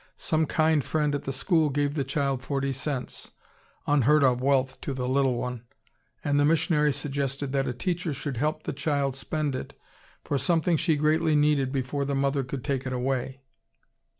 Some 0.17 0.47
kind 0.47 0.83
friend 0.83 1.13
at 1.13 1.25
the 1.25 1.31
school 1.31 1.69
gave 1.69 1.93
the 1.93 2.03
child 2.03 2.41
forty 2.41 2.73
cents, 2.73 3.33
unheard 3.85 4.23
of 4.23 4.41
wealth 4.41 4.81
to 4.81 4.95
the 4.95 5.07
little 5.07 5.37
one, 5.37 5.61
and 6.23 6.39
the 6.39 6.43
missionary 6.43 6.91
suggested 6.91 7.51
that 7.51 7.67
a 7.67 7.71
teacher 7.75 8.11
should 8.11 8.37
help 8.37 8.63
the 8.63 8.73
child 8.73 9.15
spend 9.15 9.55
it 9.55 9.79
for 10.23 10.39
something 10.39 10.75
she 10.75 10.95
greatly 10.95 11.35
needed 11.35 11.71
before 11.71 12.03
the 12.03 12.15
mother 12.15 12.43
could 12.43 12.63
take 12.63 12.87
it 12.87 12.93
away. 12.93 13.41